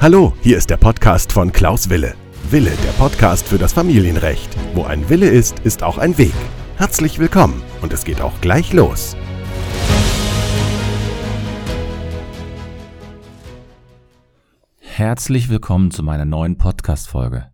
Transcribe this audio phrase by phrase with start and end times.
[0.00, 2.14] Hallo, hier ist der Podcast von Klaus Wille.
[2.50, 4.54] Wille, der Podcast für das Familienrecht.
[4.74, 6.34] Wo ein Wille ist, ist auch ein Weg.
[6.76, 9.16] Herzlich willkommen und es geht auch gleich los.
[14.78, 17.50] Herzlich willkommen zu meiner neuen Podcast-Folge.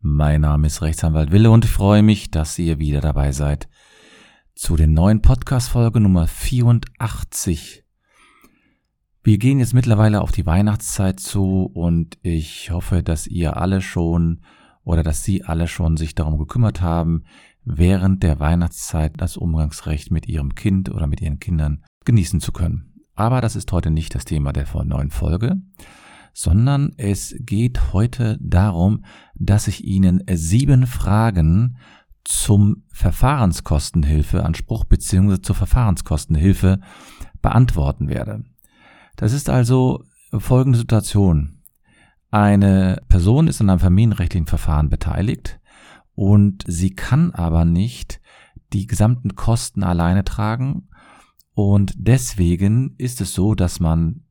[0.00, 3.68] Mein Name ist Rechtsanwalt Wille und ich freue mich, dass ihr wieder dabei seid
[4.54, 7.87] zu den neuen Podcast-Folge Nummer 84.
[9.22, 14.40] Wir gehen jetzt mittlerweile auf die Weihnachtszeit zu und ich hoffe, dass ihr alle schon
[14.88, 17.24] oder dass Sie alle schon sich darum gekümmert haben,
[17.62, 22.94] während der Weihnachtszeit das Umgangsrecht mit Ihrem Kind oder mit Ihren Kindern genießen zu können.
[23.14, 25.60] Aber das ist heute nicht das Thema der neuen Folge,
[26.32, 29.04] sondern es geht heute darum,
[29.34, 31.76] dass ich Ihnen sieben Fragen
[32.24, 35.42] zum Verfahrenskostenhilfeanspruch bzw.
[35.42, 36.80] zur Verfahrenskostenhilfe
[37.42, 38.44] beantworten werde.
[39.18, 41.58] Das ist also folgende Situation.
[42.30, 45.58] Eine Person ist in einem familienrechtlichen Verfahren beteiligt
[46.14, 48.20] und sie kann aber nicht
[48.72, 50.88] die gesamten Kosten alleine tragen
[51.52, 54.22] und deswegen ist es so, dass man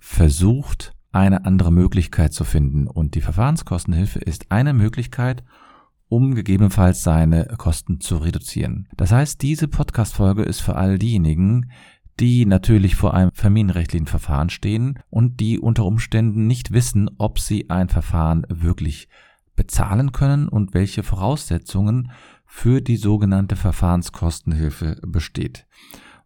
[0.00, 5.44] versucht, eine andere Möglichkeit zu finden und die Verfahrenskostenhilfe ist eine Möglichkeit,
[6.08, 8.88] um gegebenenfalls seine Kosten zu reduzieren.
[8.96, 11.70] Das heißt, diese Podcast-Folge ist für all diejenigen,
[12.20, 17.70] die natürlich vor einem familienrechtlichen Verfahren stehen und die unter Umständen nicht wissen, ob sie
[17.70, 19.08] ein Verfahren wirklich
[19.54, 22.10] bezahlen können und welche Voraussetzungen
[22.46, 25.66] für die sogenannte Verfahrenskostenhilfe besteht.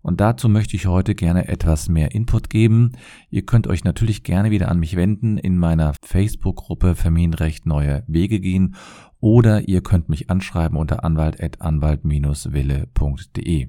[0.03, 2.93] Und dazu möchte ich heute gerne etwas mehr Input geben.
[3.29, 8.41] Ihr könnt euch natürlich gerne wieder an mich wenden in meiner Facebook-Gruppe Familienrecht Neue Wege
[8.41, 8.77] gehen
[9.21, 13.69] oder ihr könnt mich anschreiben unter anwalt.anwalt-wille.de.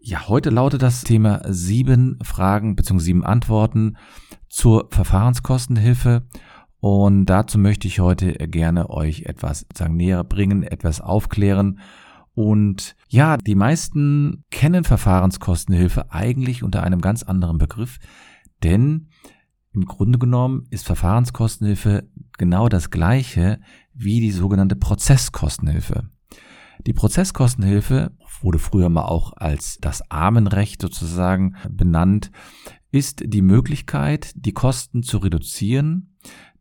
[0.00, 2.98] Ja, heute lautet das Thema sieben Fragen bzw.
[3.00, 3.96] sieben Antworten
[4.48, 6.26] zur Verfahrenskostenhilfe.
[6.80, 11.80] Und dazu möchte ich heute gerne euch etwas sagen, näher bringen, etwas aufklären.
[12.34, 17.98] Und ja, die meisten kennen Verfahrenskostenhilfe eigentlich unter einem ganz anderen Begriff,
[18.62, 19.08] denn
[19.72, 22.08] im Grunde genommen ist Verfahrenskostenhilfe
[22.38, 23.60] genau das gleiche
[23.92, 26.10] wie die sogenannte Prozesskostenhilfe.
[26.86, 32.30] Die Prozesskostenhilfe wurde früher mal auch als das Armenrecht sozusagen benannt,
[32.90, 36.16] ist die Möglichkeit, die Kosten zu reduzieren,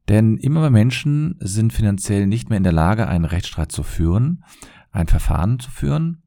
[0.09, 4.44] denn immer mehr Menschen sind finanziell nicht mehr in der Lage, einen Rechtsstreit zu führen,
[4.91, 6.24] ein Verfahren zu führen.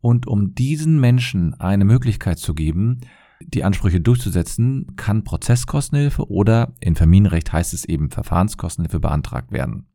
[0.00, 3.00] Und um diesen Menschen eine Möglichkeit zu geben,
[3.40, 9.89] die Ansprüche durchzusetzen, kann Prozesskostenhilfe oder in Familienrecht heißt es eben Verfahrenskostenhilfe beantragt werden.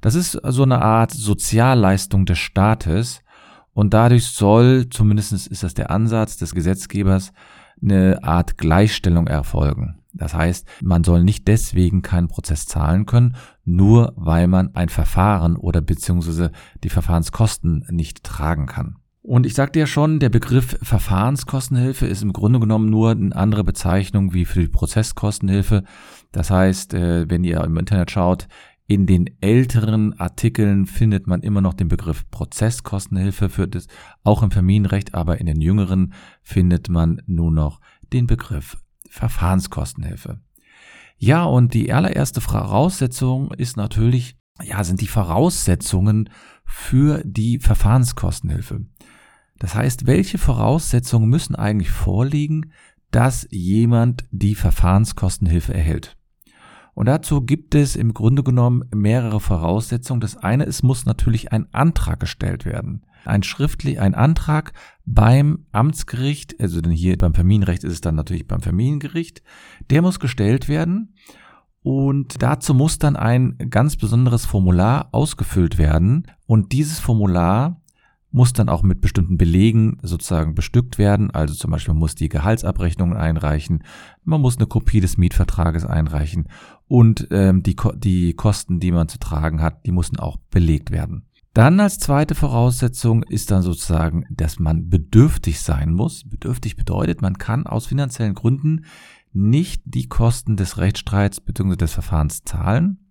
[0.00, 3.22] Das ist so eine Art Sozialleistung des Staates
[3.72, 7.32] und dadurch soll, zumindest ist das der Ansatz des Gesetzgebers,
[7.82, 9.98] eine Art Gleichstellung erfolgen.
[10.16, 15.56] Das heißt, man soll nicht deswegen keinen Prozess zahlen können, nur weil man ein Verfahren
[15.56, 16.52] oder beziehungsweise
[16.82, 18.96] die Verfahrenskosten nicht tragen kann.
[19.20, 23.64] Und ich sagte ja schon, der Begriff Verfahrenskostenhilfe ist im Grunde genommen nur eine andere
[23.64, 25.82] Bezeichnung wie für die Prozesskostenhilfe.
[26.30, 28.46] Das heißt, äh, wenn ihr im Internet schaut,
[28.88, 33.88] in den älteren Artikeln findet man immer noch den Begriff Prozesskostenhilfe für das,
[34.22, 37.80] auch im Familienrecht, aber in den jüngeren findet man nur noch
[38.12, 38.76] den Begriff
[39.08, 40.40] Verfahrenskostenhilfe.
[41.18, 46.30] Ja, und die allererste Voraussetzung ist natürlich, ja, sind die Voraussetzungen
[46.64, 48.86] für die Verfahrenskostenhilfe.
[49.58, 52.72] Das heißt, welche Voraussetzungen müssen eigentlich vorliegen,
[53.10, 56.16] dass jemand die Verfahrenskostenhilfe erhält?
[56.96, 60.22] Und dazu gibt es im Grunde genommen mehrere Voraussetzungen.
[60.22, 63.04] Das eine, es muss natürlich ein Antrag gestellt werden.
[63.26, 64.72] Ein schriftlich, ein Antrag
[65.04, 69.42] beim Amtsgericht, also denn hier beim Familienrecht ist es dann natürlich beim Familiengericht,
[69.90, 71.12] der muss gestellt werden.
[71.82, 76.26] Und dazu muss dann ein ganz besonderes Formular ausgefüllt werden.
[76.46, 77.82] Und dieses Formular
[78.36, 81.30] muss dann auch mit bestimmten Belegen sozusagen bestückt werden.
[81.30, 83.82] Also zum Beispiel muss die Gehaltsabrechnungen einreichen,
[84.24, 86.48] man muss eine Kopie des Mietvertrages einreichen
[86.86, 91.24] und ähm, die, die Kosten, die man zu tragen hat, die müssen auch belegt werden.
[91.54, 96.28] Dann als zweite Voraussetzung ist dann sozusagen, dass man bedürftig sein muss.
[96.28, 98.84] Bedürftig bedeutet, man kann aus finanziellen Gründen
[99.32, 101.76] nicht die Kosten des Rechtsstreits bzw.
[101.76, 103.05] des Verfahrens zahlen.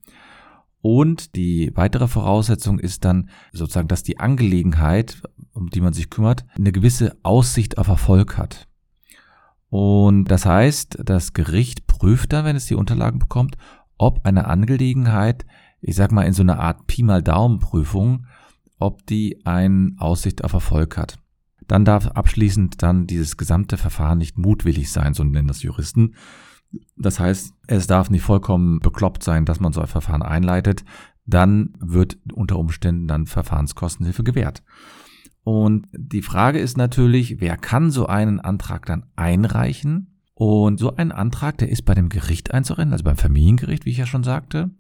[0.88, 6.46] Und die weitere Voraussetzung ist dann sozusagen, dass die Angelegenheit, um die man sich kümmert,
[6.56, 8.68] eine gewisse Aussicht auf Erfolg hat.
[9.70, 13.58] Und das heißt, das Gericht prüft dann, wenn es die Unterlagen bekommt,
[13.98, 15.48] ob eine Angelegenheit,
[15.82, 18.28] ich sag mal in so einer Art Pi mal Daumen Prüfung,
[18.78, 21.18] ob die eine Aussicht auf Erfolg hat.
[21.68, 26.14] dann darf abschließend dann dieses gesamte Verfahren nicht mutwillig sein, so nennen das Juristen.
[26.98, 30.84] Das heißt, es darf nicht vollkommen bekloppt sein, dass man so ein Verfahren einleitet.
[31.26, 34.64] Dann wird unter Umständen dann Verfahrenskostenhilfe gewährt.
[35.44, 40.12] Und die Frage ist natürlich, wer kann so einen Antrag dann einreichen?
[40.34, 43.98] Und so ein Antrag, der ist bei dem Gericht einzurennen, also beim Familiengericht, wie ich
[43.98, 44.72] ja schon sagte.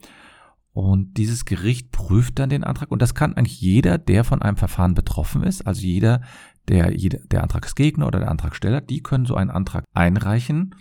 [0.73, 4.57] Und dieses Gericht prüft dann den Antrag und das kann eigentlich jeder, der von einem
[4.57, 6.21] Verfahren betroffen ist, also jeder,
[6.67, 10.75] der, der Antragsgegner oder der Antragsteller, die können so einen Antrag einreichen.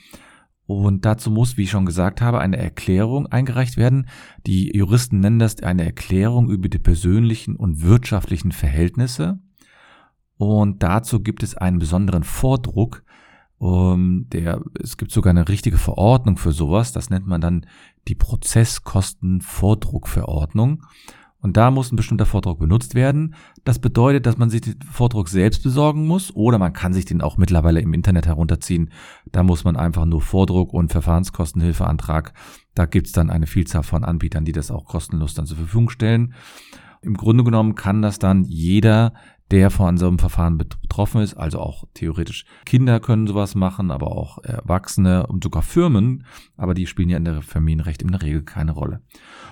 [0.66, 4.08] Und dazu muss, wie ich schon gesagt habe, eine Erklärung eingereicht werden.
[4.46, 9.38] Die Juristen nennen das eine Erklärung über die persönlichen und wirtschaftlichen Verhältnisse.
[10.36, 13.04] Und dazu gibt es einen besonderen Vordruck,
[13.58, 16.92] um, der, es gibt sogar eine richtige Verordnung für sowas.
[16.92, 17.66] Das nennt man dann
[18.08, 20.82] die Prozesskostenvordruckverordnung.
[21.44, 23.34] Und da muss ein bestimmter Vordruck benutzt werden.
[23.64, 27.20] Das bedeutet, dass man sich den Vordruck selbst besorgen muss oder man kann sich den
[27.20, 28.90] auch mittlerweile im Internet herunterziehen.
[29.30, 32.32] Da muss man einfach nur Vordruck und Verfahrenskostenhilfeantrag.
[32.74, 36.32] Da gibt's dann eine Vielzahl von Anbietern, die das auch kostenlos dann zur Verfügung stellen.
[37.02, 39.12] Im Grunde genommen kann das dann jeder
[39.54, 41.34] der von so einem Verfahren betroffen ist.
[41.34, 46.24] Also auch theoretisch Kinder können sowas machen, aber auch Erwachsene und sogar Firmen.
[46.56, 49.00] Aber die spielen ja in der Familienrecht in der Regel keine Rolle.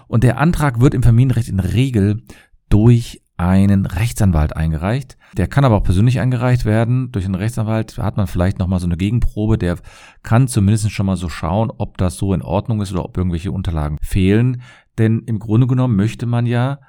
[0.09, 2.25] Und der Antrag wird im Familienrecht in der Regel
[2.69, 5.19] durch einen Rechtsanwalt eingereicht.
[5.37, 7.13] Der kann aber auch persönlich eingereicht werden.
[7.13, 9.57] Durch einen Rechtsanwalt hat man vielleicht nochmal so eine Gegenprobe.
[9.57, 9.79] Der
[10.25, 13.53] kann zumindest schon mal so schauen, ob das so in Ordnung ist oder ob irgendwelche
[13.53, 14.63] Unterlagen fehlen.
[14.99, 16.81] Denn im Grunde genommen möchte man ja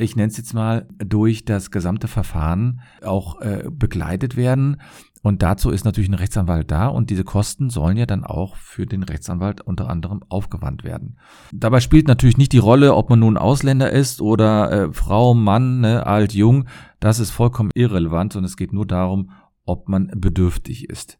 [0.00, 4.80] ich nenne es jetzt mal, durch das gesamte Verfahren auch äh, begleitet werden.
[5.22, 8.86] Und dazu ist natürlich ein Rechtsanwalt da und diese Kosten sollen ja dann auch für
[8.86, 11.18] den Rechtsanwalt unter anderem aufgewandt werden.
[11.52, 15.80] Dabei spielt natürlich nicht die Rolle, ob man nun Ausländer ist oder äh, Frau, Mann,
[15.80, 16.66] ne, alt, jung.
[17.00, 19.30] Das ist vollkommen irrelevant und es geht nur darum,
[19.66, 21.18] ob man bedürftig ist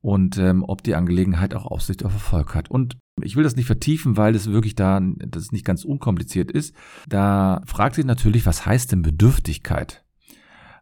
[0.00, 2.68] und ähm, ob die Angelegenheit auch Aussicht auf Erfolg hat.
[2.68, 6.74] Und ich will das nicht vertiefen, weil es wirklich da, das nicht ganz unkompliziert ist.
[7.08, 10.04] Da fragt sich natürlich, was heißt denn Bedürftigkeit?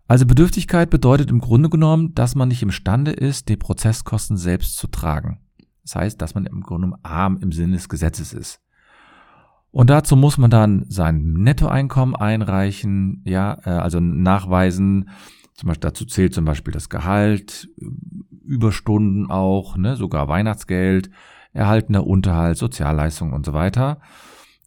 [0.08, 4.87] Also Bedürftigkeit bedeutet im Grunde genommen, dass man nicht imstande ist, die Prozesskosten selbst zu
[4.87, 5.40] tragen.
[5.84, 8.61] Das heißt, dass man im Grunde genommen arm im Sinne des Gesetzes ist.
[9.70, 15.08] Und dazu muss man dann sein Nettoeinkommen einreichen, ja, äh, also nachweisen,
[15.55, 17.69] zum Beispiel dazu zählt zum Beispiel das Gehalt,
[18.44, 21.11] Überstunden auch, ne, sogar Weihnachtsgeld,
[21.52, 24.00] erhaltener Unterhalt, Sozialleistungen und so weiter.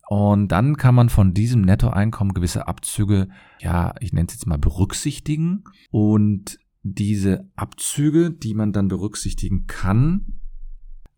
[0.07, 3.27] Und dann kann man von diesem Nettoeinkommen gewisse Abzüge,
[3.59, 5.63] ja, ich nenne es jetzt mal berücksichtigen.
[5.89, 10.39] Und diese Abzüge, die man dann berücksichtigen kann,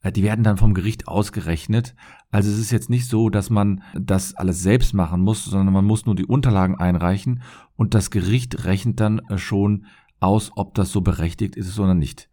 [0.02, 1.96] äh, die werden dann vom Gericht ausgerechnet.
[2.32, 5.86] Also es ist jetzt nicht so, dass man das alles selbst machen muss, sondern man
[5.86, 7.42] muss nur die Unterlagen einreichen
[7.76, 9.86] und das Gericht rechnet dann äh, schon
[10.20, 12.30] aus, ob das so berechtigt ist oder nicht.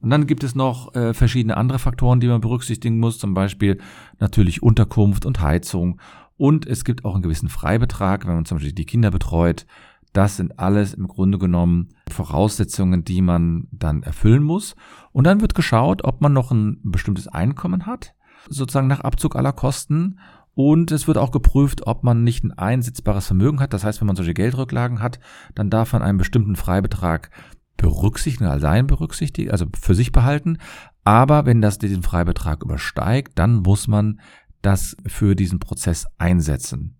[0.00, 3.78] Und dann gibt es noch äh, verschiedene andere Faktoren, die man berücksichtigen muss, zum Beispiel
[4.18, 6.00] natürlich Unterkunft und Heizung.
[6.36, 9.66] Und es gibt auch einen gewissen Freibetrag, wenn man zum Beispiel die Kinder betreut.
[10.12, 14.74] Das sind alles im Grunde genommen Voraussetzungen, die man dann erfüllen muss.
[15.12, 18.14] Und dann wird geschaut, ob man noch ein bestimmtes Einkommen hat,
[18.48, 20.18] sozusagen nach Abzug aller Kosten.
[20.62, 23.72] Und es wird auch geprüft, ob man nicht ein einsetzbares Vermögen hat.
[23.72, 25.18] Das heißt, wenn man solche Geldrücklagen hat,
[25.54, 27.30] dann darf man einen bestimmten Freibetrag
[27.78, 30.58] berücksichtigen, allein berücksichtigen, also für sich behalten.
[31.02, 34.20] Aber wenn das diesen Freibetrag übersteigt, dann muss man
[34.60, 36.98] das für diesen Prozess einsetzen.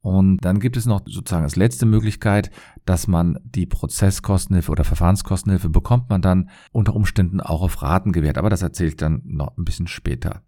[0.00, 2.50] Und dann gibt es noch sozusagen als letzte Möglichkeit,
[2.86, 8.36] dass man die Prozesskostenhilfe oder Verfahrenskostenhilfe bekommt man dann unter Umständen auch auf Raten gewährt.
[8.36, 10.42] Aber das erzähle ich dann noch ein bisschen später.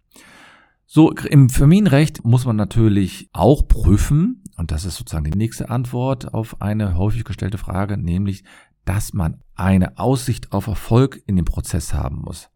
[0.93, 6.33] So, im Familienrecht muss man natürlich auch prüfen, und das ist sozusagen die nächste Antwort
[6.33, 8.43] auf eine häufig gestellte Frage, nämlich,
[8.83, 12.49] dass man eine Aussicht auf Erfolg in dem Prozess haben muss.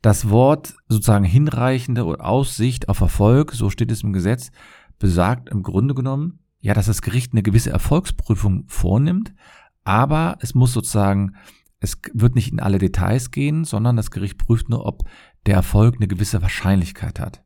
[0.00, 4.50] Das Wort sozusagen hinreichende Aussicht auf Erfolg, so steht es im Gesetz,
[4.98, 9.34] besagt im Grunde genommen, ja, dass das Gericht eine gewisse Erfolgsprüfung vornimmt,
[9.84, 11.36] aber es muss sozusagen,
[11.78, 15.04] es wird nicht in alle Details gehen, sondern das Gericht prüft nur, ob
[15.46, 17.44] der Erfolg eine gewisse Wahrscheinlichkeit hat.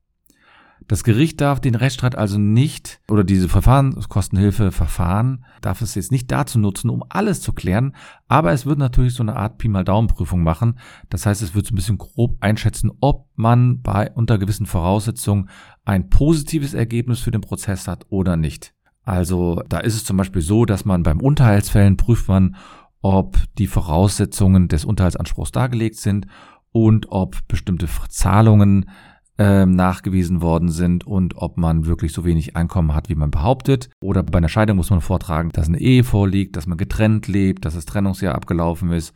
[0.88, 6.30] Das Gericht darf den Rechtsstreit also nicht oder diese Verfahrenskostenhilfe Verfahren darf es jetzt nicht
[6.30, 7.96] dazu nutzen, um alles zu klären,
[8.28, 10.78] aber es wird natürlich so eine Art Pi mal Daumen Prüfung machen.
[11.10, 15.50] Das heißt, es wird so ein bisschen grob einschätzen, ob man bei unter gewissen Voraussetzungen
[15.84, 18.72] ein positives Ergebnis für den Prozess hat oder nicht.
[19.02, 22.54] Also da ist es zum Beispiel so, dass man beim Unterhaltsfällen prüft man,
[23.02, 26.26] ob die Voraussetzungen des Unterhaltsanspruchs dargelegt sind
[26.70, 28.90] und ob bestimmte Zahlungen
[29.38, 33.90] ähm, nachgewiesen worden sind und ob man wirklich so wenig Einkommen hat, wie man behauptet.
[34.00, 37.64] Oder bei einer Scheidung muss man vortragen, dass eine Ehe vorliegt, dass man getrennt lebt,
[37.64, 39.12] dass das Trennungsjahr abgelaufen ist.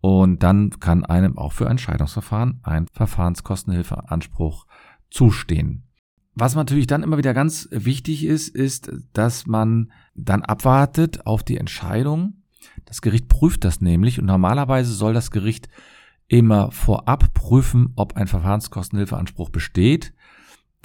[0.00, 4.66] Und dann kann einem auch für ein Scheidungsverfahren ein Verfahrenskostenhilfeanspruch
[5.10, 5.84] zustehen.
[6.34, 11.58] Was natürlich dann immer wieder ganz wichtig ist, ist, dass man dann abwartet auf die
[11.58, 12.42] Entscheidung.
[12.86, 15.68] Das Gericht prüft das nämlich und normalerweise soll das Gericht
[16.32, 20.14] immer vorab prüfen, ob ein Verfahrenskostenhilfeanspruch besteht,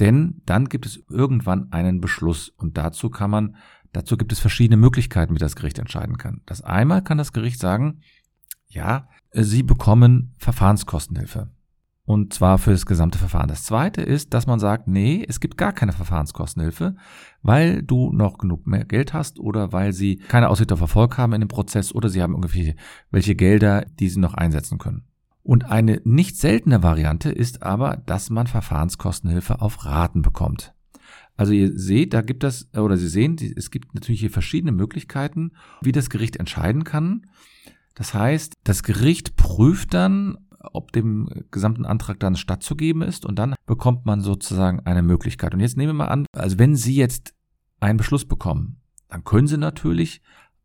[0.02, 3.56] denn dann gibt es irgendwann einen Beschluss und dazu kann man,
[3.94, 6.42] dazu gibt es verschiedene Möglichkeiten, wie das Gericht entscheiden kann.
[6.46, 8.02] Das einmal kann das Gericht sagen,
[8.68, 11.50] ja, Sie bekommen Verfahrenskostenhilfe.
[12.04, 13.48] Und zwar für das gesamte Verfahren.
[13.48, 16.96] Das zweite ist, dass man sagt, nee, es gibt gar keine Verfahrenskostenhilfe,
[17.42, 21.34] weil du noch genug mehr Geld hast oder weil sie keine Aussicht auf Erfolg haben
[21.34, 22.76] in dem Prozess oder sie haben irgendwelche
[23.12, 25.06] welche Gelder, die sie noch einsetzen können.
[25.48, 30.74] Und eine nicht seltene Variante ist aber, dass man Verfahrenskostenhilfe auf Raten bekommt.
[31.38, 35.54] Also ihr seht, da gibt es, oder Sie sehen, es gibt natürlich hier verschiedene Möglichkeiten,
[35.82, 37.28] wie das Gericht entscheiden kann.
[37.96, 43.56] Das heißt, das Gericht prüft dann, ob dem gesamten Antrag dann stattzugeben ist und dann
[43.66, 45.54] bekommt man sozusagen eine Möglichkeit.
[45.54, 47.34] Und jetzt nehmen wir mal an, also wenn Sie jetzt
[47.80, 50.22] einen Beschluss bekommen, dann können Sie natürlich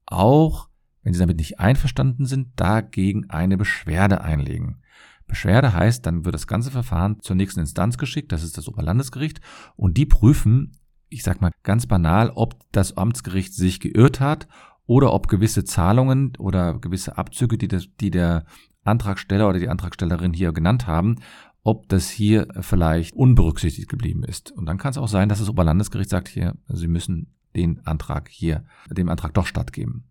[0.07, 0.72] auch
[1.03, 4.83] wenn Sie damit nicht einverstanden sind, dagegen eine Beschwerde einlegen.
[5.27, 9.41] Beschwerde heißt, dann wird das ganze Verfahren zur nächsten Instanz geschickt, das ist das Oberlandesgericht,
[9.77, 10.73] und die prüfen,
[11.09, 14.47] ich sag mal ganz banal, ob das Amtsgericht sich geirrt hat
[14.87, 18.45] oder ob gewisse Zahlungen oder gewisse Abzüge, die, das, die der
[18.85, 21.17] Antragsteller oder die Antragstellerin hier genannt haben,
[21.63, 24.51] ob das hier vielleicht unberücksichtigt geblieben ist.
[24.51, 28.29] Und dann kann es auch sein, dass das Oberlandesgericht sagt, hier, Sie müssen den Antrag
[28.29, 30.05] hier, dem Antrag doch stattgeben.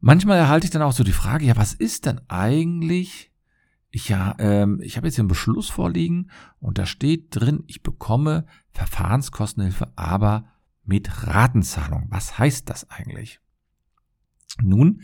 [0.00, 3.32] Manchmal erhalte ich dann auch so die Frage, ja, was ist denn eigentlich?
[3.90, 7.82] Ich ja, ähm, ich habe jetzt hier einen Beschluss vorliegen und da steht drin, ich
[7.82, 10.48] bekomme Verfahrenskostenhilfe, aber
[10.84, 12.06] mit Ratenzahlung.
[12.10, 13.40] Was heißt das eigentlich?
[14.62, 15.02] Nun,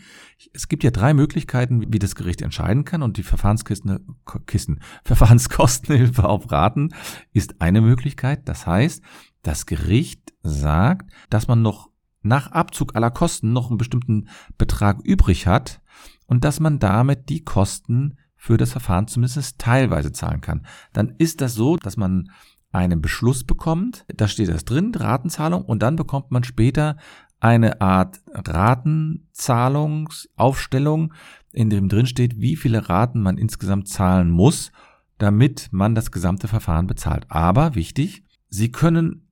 [0.53, 6.27] es gibt ja drei Möglichkeiten, wie das Gericht entscheiden kann und die Verfahrenskisten, Kisten, Verfahrenskostenhilfe
[6.27, 6.93] auf Raten
[7.33, 8.47] ist eine Möglichkeit.
[8.49, 9.03] Das heißt,
[9.43, 11.89] das Gericht sagt, dass man noch
[12.23, 14.27] nach Abzug aller Kosten noch einen bestimmten
[14.57, 15.81] Betrag übrig hat
[16.25, 20.65] und dass man damit die Kosten für das Verfahren zumindest teilweise zahlen kann.
[20.91, 22.31] Dann ist das so, dass man
[22.71, 26.97] einen Beschluss bekommt, da steht das drin, Ratenzahlung, und dann bekommt man später
[27.39, 31.13] eine Art Ratenzahlungsaufstellung,
[31.51, 34.71] in dem drin steht, wie viele Raten man insgesamt zahlen muss,
[35.19, 37.27] damit man das gesamte Verfahren bezahlt.
[37.29, 39.22] Aber wichtig, Sie können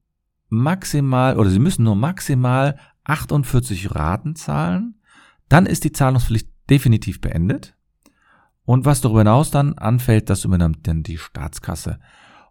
[0.51, 5.00] maximal oder Sie müssen nur maximal 48 Raten zahlen.
[5.50, 7.75] Dann ist die Zahlungspflicht definitiv beendet.
[8.63, 12.00] Und was darüber hinaus dann anfällt, das übernimmt dann die Staatskasse.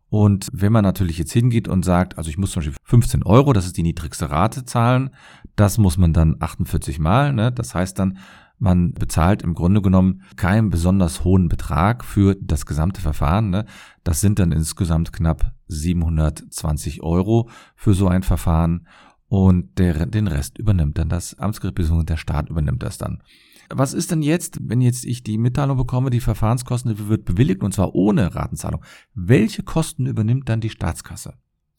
[0.08, 3.52] Und wenn man natürlich jetzt hingeht und sagt, also ich muss zum Beispiel 15 Euro,
[3.52, 5.10] das ist die niedrigste Rate zahlen,
[5.54, 7.52] das muss man dann 48 Mal, ne?
[7.52, 8.18] das heißt dann,
[8.60, 13.50] man bezahlt im Grunde genommen keinen besonders hohen Betrag für das gesamte Verfahren.
[13.50, 13.64] Ne?
[14.04, 18.86] Das sind dann insgesamt knapp 720 Euro für so ein Verfahren
[19.28, 22.04] und der, den Rest übernimmt dann das Amtsgericht bzw.
[22.04, 23.22] der Staat übernimmt das dann.
[23.70, 27.72] Was ist denn jetzt, wenn jetzt ich die Mitteilung bekomme, die Verfahrenskosten wird bewilligt und
[27.72, 28.84] zwar ohne Ratenzahlung?
[29.14, 31.34] Welche Kosten übernimmt dann die Staatskasse?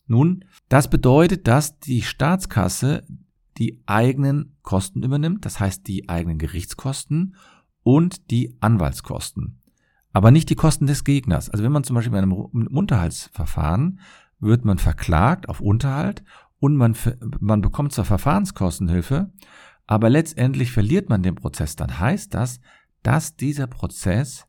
[0.08, 3.04] Nun, das bedeutet, dass die Staatskasse
[3.62, 7.36] die eigenen Kosten übernimmt, das heißt die eigenen Gerichtskosten
[7.84, 9.62] und die Anwaltskosten.
[10.14, 11.52] Aber nicht die Kosten des Gegners.
[11.52, 14.00] Also wenn man zum Beispiel bei einem Unterhaltsverfahren
[14.40, 16.24] wird man verklagt auf Unterhalt
[16.60, 16.98] und man,
[17.40, 19.32] man bekommt zwar Verfahrenskostenhilfe,
[19.86, 21.76] aber letztendlich verliert man den Prozess.
[21.76, 22.60] Dann heißt das,
[23.04, 24.48] dass dieser Prozess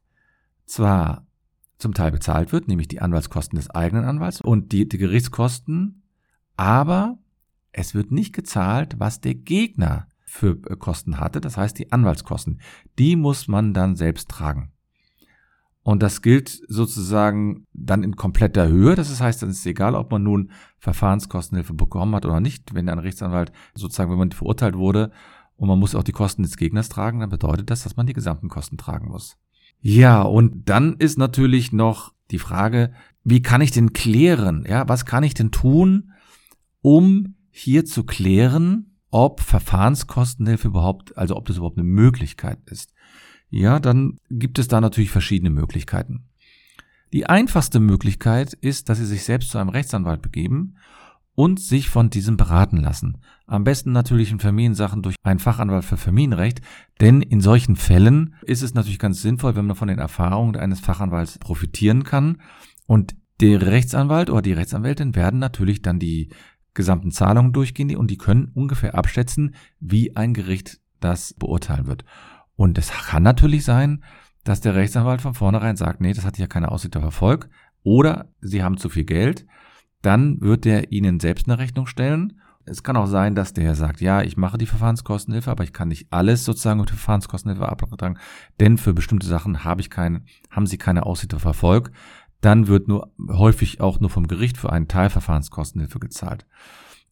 [0.65, 1.27] zwar
[1.77, 6.03] zum Teil bezahlt wird, nämlich die Anwaltskosten des eigenen Anwalts und die, die Gerichtskosten,
[6.57, 7.19] aber
[7.73, 12.61] es wird nicht gezahlt, was der Gegner für äh, Kosten hatte, das heißt die Anwaltskosten.
[12.99, 14.73] Die muss man dann selbst tragen.
[15.85, 18.95] Und das gilt sozusagen dann in kompletter Höhe.
[18.95, 22.73] Das heißt, dann ist es egal, ob man nun Verfahrenskostenhilfe bekommen hat oder nicht.
[22.73, 25.11] Wenn ein Rechtsanwalt sozusagen, wenn man verurteilt wurde
[25.57, 28.13] und man muss auch die Kosten des Gegners tragen, dann bedeutet das, dass man die
[28.13, 29.37] gesamten Kosten tragen muss.
[29.81, 32.93] Ja, und dann ist natürlich noch die Frage,
[33.25, 34.65] wie kann ich denn klären?
[34.69, 36.13] Ja, was kann ich denn tun,
[36.81, 42.93] um hier zu klären, ob Verfahrenskostenhilfe überhaupt, also ob das überhaupt eine Möglichkeit ist.
[43.51, 46.25] Ja, dann gibt es da natürlich verschiedene Möglichkeiten.
[47.13, 50.77] Die einfachste Möglichkeit ist, dass Sie sich selbst zu einem Rechtsanwalt begeben
[51.35, 53.19] und sich von diesem beraten lassen.
[53.47, 56.63] Am besten natürlich in Familiensachen durch einen Fachanwalt für Familienrecht,
[57.03, 60.81] denn in solchen Fällen ist es natürlich ganz sinnvoll, wenn man von den Erfahrungen eines
[60.81, 62.41] Fachanwalts profitieren kann
[62.87, 66.29] und Der Rechtsanwalt oder die Rechtsanwältin werden natürlich dann die
[66.75, 72.05] gesamten Zahlungen durchgehen und die können ungefähr abschätzen, wie ein Gericht das beurteilen wird.
[72.57, 74.05] Und es kann natürlich sein,
[74.45, 77.49] dass der Rechtsanwalt von vornherein sagt, nee, das hat ja keine Aussicht auf Erfolg.
[77.83, 79.47] Oder sie haben zu viel Geld.
[80.03, 82.41] Dann wird der ihnen selbst eine Rechnung stellen.
[82.65, 85.89] Es kann auch sein, dass der sagt, ja, ich mache die Verfahrenskostenhilfe, aber ich kann
[85.89, 88.19] nicht alles sozusagen mit Verfahrenskostenhilfe abtragen,
[88.61, 91.91] denn für bestimmte Sachen habe ich keine, haben sie keine Aussicht auf Erfolg.
[92.43, 96.45] Dann wird nur häufig auch nur vom Gericht für einen Teil Verfahrenskostenhilfe gezahlt.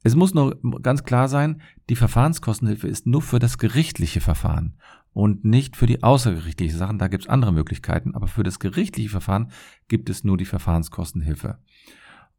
[0.03, 4.75] Es muss nur ganz klar sein, die Verfahrenskostenhilfe ist nur für das gerichtliche Verfahren
[5.13, 6.99] und nicht für die außergerichtlichen Sachen.
[6.99, 9.51] Da gibt es andere Möglichkeiten, aber für das gerichtliche Verfahren
[9.89, 11.59] gibt es nur die Verfahrenskostenhilfe.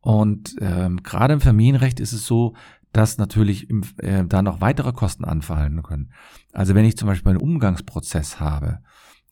[0.02, 2.56] Und ähm, gerade im Familienrecht ist es so,
[2.92, 6.12] dass natürlich im, äh, da noch weitere Kosten anfallen können.
[6.52, 8.80] Also wenn ich zum Beispiel einen Umgangsprozess habe,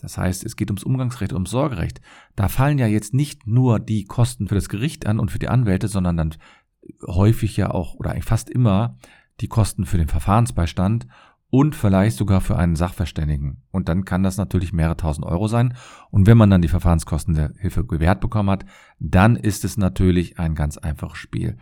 [0.01, 2.01] das heißt, es geht ums Umgangsrecht, ums Sorgerecht,
[2.35, 5.49] da fallen ja jetzt nicht nur die Kosten für das Gericht an und für die
[5.49, 6.35] Anwälte, sondern dann
[7.05, 8.97] häufig ja auch oder eigentlich fast immer
[9.41, 11.07] die Kosten für den Verfahrensbeistand
[11.51, 13.63] und vielleicht sogar für einen Sachverständigen.
[13.71, 15.75] Und dann kann das natürlich mehrere tausend Euro sein.
[16.11, 18.65] Und wenn man dann die Verfahrenskosten der Hilfe gewährt bekommen hat,
[18.99, 21.57] dann ist es natürlich ein ganz einfaches Spiel.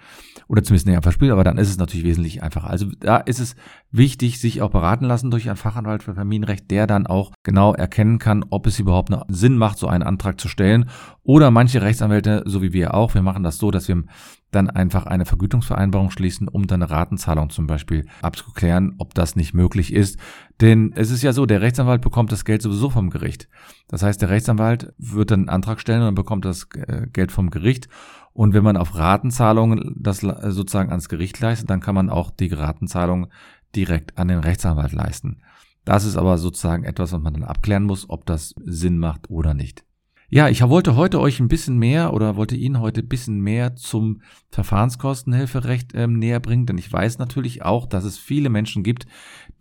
[0.48, 2.70] Oder zumindest nicht einfach Spiel, aber dann ist es natürlich wesentlich einfacher.
[2.70, 3.56] Also da ist es
[3.92, 8.18] wichtig, sich auch beraten lassen durch einen Fachanwalt für Familienrecht, der dann auch genau erkennen
[8.18, 10.90] kann, ob es überhaupt einen Sinn macht, so einen Antrag zu stellen.
[11.24, 14.04] Oder manche Rechtsanwälte, so wie wir auch, wir machen das so, dass wir
[14.52, 19.54] dann einfach eine Vergütungsvereinbarung schließen, um dann eine Ratenzahlung zum Beispiel abzuklären, ob das nicht
[19.54, 20.18] möglich ist.
[20.62, 23.48] Denn es ist ja so, der Rechtsanwalt bekommt das Geld sowieso vom Gericht.
[23.88, 27.52] Das heißt, der Rechtsanwalt wird dann einen Antrag stellen und bekommt das äh, Geld vom
[27.52, 27.88] Gericht.
[28.34, 32.54] Und wenn man auf Ratenzahlungen das sozusagen ans Gericht leistet, dann kann man auch die
[32.54, 33.28] Ratenzahlung
[33.76, 35.42] direkt an den Rechtsanwalt leisten.
[35.86, 39.54] Das ist aber sozusagen etwas, was man dann abklären muss, ob das Sinn macht oder
[39.54, 39.87] nicht.
[40.30, 43.78] Ja, ich wollte heute euch ein bisschen mehr oder wollte Ihnen heute ein bisschen mehr
[43.78, 49.06] zum Verfahrenskostenhilferecht ähm, näher bringen, denn ich weiß natürlich auch, dass es viele Menschen gibt,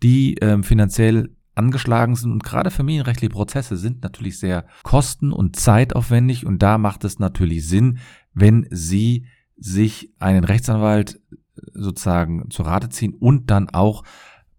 [0.03, 2.33] die ähm, finanziell angeschlagen sind.
[2.33, 6.45] Und gerade familienrechtliche Prozesse sind natürlich sehr kosten- und zeitaufwendig.
[6.45, 7.99] Und da macht es natürlich Sinn,
[8.33, 9.25] wenn Sie
[9.55, 11.35] sich einen Rechtsanwalt äh,
[11.75, 14.03] sozusagen zu Rate ziehen und dann auch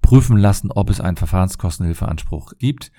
[0.00, 2.92] prüfen lassen, ob es einen Verfahrenskostenhilfeanspruch gibt.